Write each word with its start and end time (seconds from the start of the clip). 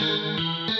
Música 0.00 0.79